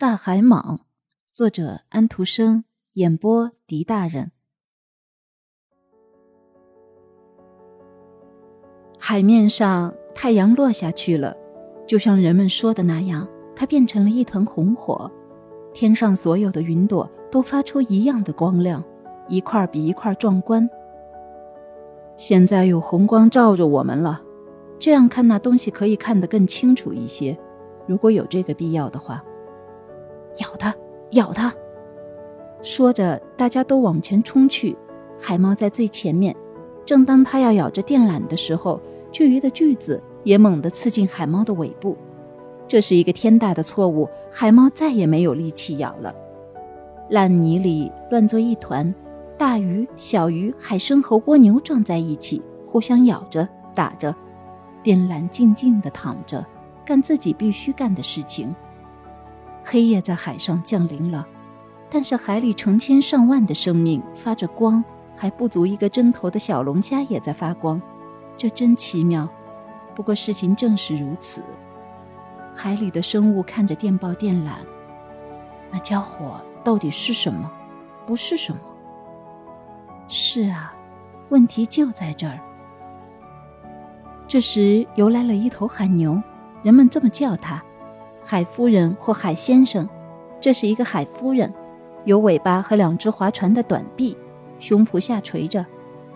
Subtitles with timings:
[0.00, 0.78] 大海蟒，
[1.34, 2.64] 作者安徒生，
[2.94, 4.32] 演播狄大人。
[8.98, 11.36] 海面上太阳落下去了，
[11.86, 15.12] 就像人们说的那样，它变成了一团红火。
[15.74, 18.82] 天上所有的云朵都发出一样的光亮，
[19.28, 20.66] 一块比一块壮观。
[22.16, 24.22] 现在有红光照着我们了，
[24.78, 27.38] 这样看那东西可以看得更清楚一些。
[27.86, 29.22] 如果有这个必要的话。
[30.38, 30.74] 咬它，
[31.12, 31.52] 咬它！
[32.62, 34.76] 说着，大家都往前冲去。
[35.18, 36.34] 海猫在最前面。
[36.86, 38.80] 正当它要咬着电缆的时候，
[39.12, 41.96] 巨鱼的锯子也猛地刺进海猫的尾部。
[42.66, 46.14] 这是一个天大的错误，海猫再也没有力气咬了。
[47.08, 48.92] 烂泥里乱作一团，
[49.36, 54.14] 大鱼、小鱼、海参和蜗牛撞在一起，互相咬着、打着。
[54.82, 56.44] 电缆静静地躺着，
[56.84, 58.54] 干自己必须干的事情。
[59.72, 61.24] 黑夜在海上降临了，
[61.88, 64.82] 但是海里成千上万的生命发着光，
[65.16, 67.80] 还不足一个针头的小龙虾也在发光，
[68.36, 69.28] 这真奇妙。
[69.94, 71.40] 不过事情正是如此。
[72.52, 74.54] 海里的生物看着电报电缆，
[75.70, 77.48] 那家伙到底是什么？
[78.04, 78.60] 不是什么？
[80.08, 80.74] 是啊，
[81.28, 82.40] 问题就在这儿。
[84.26, 86.20] 这时游来了一头海牛，
[86.64, 87.62] 人们这么叫它。
[88.22, 89.88] 海夫人或海先生，
[90.40, 91.52] 这是一个海夫人，
[92.04, 94.16] 有尾巴和两只划船的短臂，
[94.58, 95.64] 胸脯下垂着，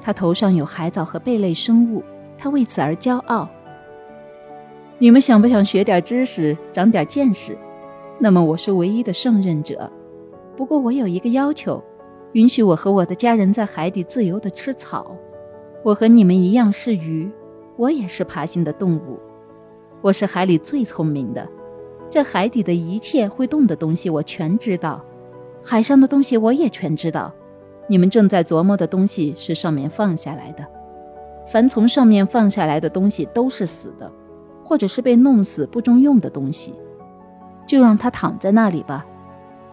[0.00, 2.02] 她头上有海藻和贝类生物，
[2.38, 3.48] 她为此而骄傲。
[4.98, 7.58] 你们想不想学点知识，长点见识？
[8.18, 9.90] 那么我是唯一的胜任者。
[10.56, 11.82] 不过我有一个要求，
[12.32, 15.14] 允许我和我的家人在海底自由地吃草。
[15.84, 17.30] 我和你们一样是鱼，
[17.76, 19.18] 我也是爬行的动物，
[20.00, 21.48] 我是海里最聪明的。
[22.10, 25.04] 这海底的一切会动的东西，我全知道；
[25.62, 27.32] 海上的东西，我也全知道。
[27.86, 30.66] 你们正在琢磨的东西是上面放下来的。
[31.46, 34.10] 凡从上面放下来的东西都是死的，
[34.62, 36.74] 或者是被弄死不中用的东西。
[37.66, 39.06] 就让它躺在那里吧，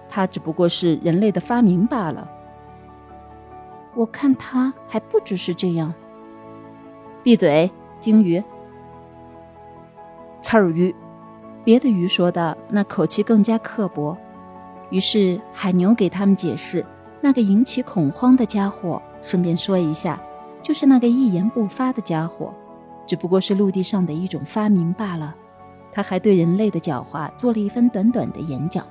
[0.09, 2.29] 它只不过是人类的发明罢了。
[3.95, 5.94] 我看它还不只是这样。
[7.24, 8.44] 闭嘴，鲸鱼！
[10.41, 10.94] 刺儿鱼。
[11.65, 14.15] 别的鱼说的那口气更加刻薄，
[14.91, 16.85] 于是海牛给他们解释，
[17.19, 20.21] 那个引起恐慌的家伙，顺便说一下，
[20.61, 22.53] 就是那个一言不发的家伙，
[23.07, 25.35] 只不过是陆地上的一种发明罢了。
[25.91, 28.85] 他还对人类的狡猾做了一番短短的演讲。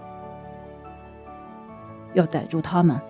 [2.14, 3.00] 要逮住他们，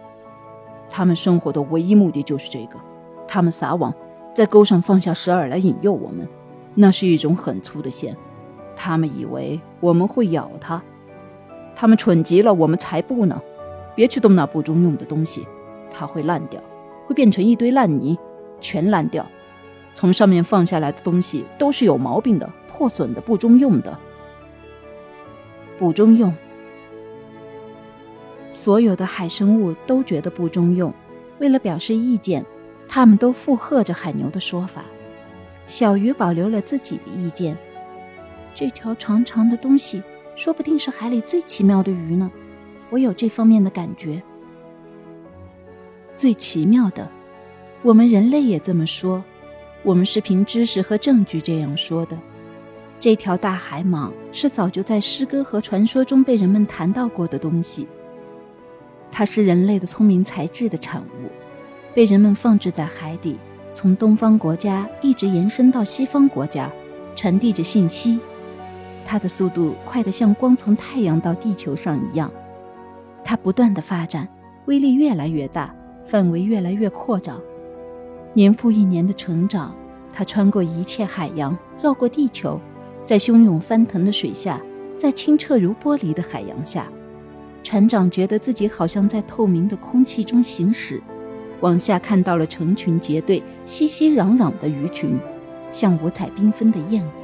[0.91, 2.79] 他们生活的唯一目的就是这个。
[3.27, 3.95] 他们撒网，
[4.35, 6.29] 在钩上放下食饵来引诱我们，
[6.75, 8.15] 那是一种很粗的线。
[8.77, 10.83] 他们以为我们会咬它，
[11.75, 13.41] 他们蠢极了，我们才不呢！
[13.95, 15.47] 别去动那不中用的东西，
[15.91, 16.61] 它会烂掉，
[17.07, 18.19] 会变成一堆烂泥，
[18.61, 19.25] 全烂掉。
[19.95, 23.97] 从上面放下来的东西都是有毛病的、破损的、不中用的。
[25.79, 26.35] 不中用，
[28.51, 30.93] 所有的海生物都觉得不中用。
[31.39, 32.45] 为了表示意见，
[32.89, 34.83] 他们都附和着海牛的说法。
[35.67, 37.57] 小鱼保留了自己的意见。
[38.55, 40.03] 这条长长的东西，
[40.37, 42.31] 说不定是海里最奇妙的鱼呢。
[42.91, 44.23] 我有这方面的感觉。
[46.17, 47.11] 最奇妙的，
[47.83, 49.25] 我们人类也这么说。
[49.83, 52.19] 我们是凭知识和证据这样说的。
[52.99, 57.87] 这条大海蟒是早就在诗歌和传说中被人们谈到过的东西。
[59.13, 61.29] 它是人类的聪明才智的产物，
[61.93, 63.37] 被人们放置在海底，
[63.75, 66.73] 从东方国家一直延伸到西方国家，
[67.15, 68.19] 传递着信息。
[69.07, 72.31] 它的速度快得像光从太阳到地球上一样，
[73.23, 74.29] 它不断的发展，
[74.67, 77.41] 威力越来越大，范围越来越扩张，
[78.33, 79.75] 年复一年的成长。
[80.17, 82.61] 它穿过一切海洋，绕过地球，
[83.05, 84.61] 在汹涌翻腾的水下，
[84.97, 86.87] 在清澈如玻璃的海洋下，
[87.65, 91.03] 船长觉得自己好像在透明的空气中行驶，
[91.61, 95.19] 往下看到了成群结队、熙熙攘攘的鱼群，
[95.73, 97.24] 像五彩缤纷的焰火。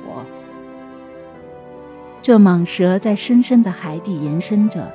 [2.22, 4.92] 这蟒蛇在深深的海底延伸着，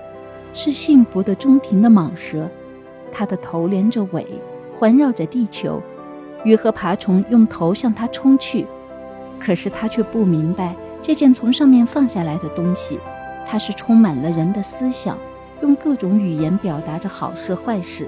[0.54, 2.48] 是幸福的中庭的蟒蛇，
[3.12, 4.24] 它的头连着尾，
[4.72, 5.81] 环绕着地球。
[6.44, 8.68] 鱼和爬虫用头向它冲去，
[9.39, 13.00] 可是它却不明白这件从上面放下来的东西，
[13.48, 15.18] 它是充满了人的思想，
[15.63, 18.07] 用各种语言表达着好事坏事，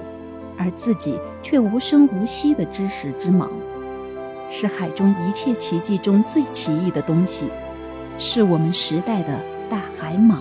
[0.56, 3.48] 而自己却无声无息的知识之蟒，
[4.48, 7.50] 是海中一切奇迹中最奇异的东西。
[8.20, 10.38] 是我们时代的大海蟒。